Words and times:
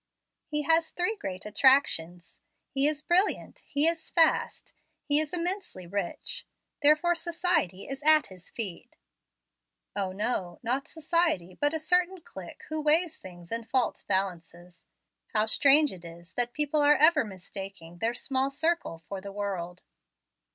He 0.47 0.63
has 0.63 0.89
three 0.89 1.15
great 1.15 1.45
attractions: 1.45 2.41
he 2.71 2.87
is 2.87 3.03
brilliant; 3.03 3.59
he 3.67 3.87
is 3.87 4.09
fast; 4.09 4.73
he 5.05 5.19
is 5.19 5.31
immensely 5.31 5.85
rich, 5.85 6.43
therefore 6.81 7.13
society 7.13 7.87
is 7.87 8.01
at 8.01 8.25
his 8.25 8.49
feet." 8.49 8.95
"O, 9.95 10.11
no; 10.11 10.59
not 10.63 10.87
society, 10.87 11.53
but 11.53 11.75
a 11.75 11.77
certain 11.77 12.19
clique 12.21 12.63
who 12.69 12.81
weigh 12.81 13.07
things 13.09 13.51
in 13.51 13.63
false 13.63 14.03
balances," 14.03 14.77
said 14.77 14.85
Hemstead, 14.87 14.89
quickly. 15.33 15.39
"How 15.39 15.45
strange 15.45 15.93
it 15.93 16.03
is 16.05 16.33
that 16.33 16.53
people 16.53 16.81
are 16.81 16.95
ever 16.95 17.23
mistaking 17.23 17.99
their 17.99 18.15
small 18.15 18.49
circle 18.49 19.03
for 19.07 19.21
the 19.21 19.31
world!" 19.31 19.83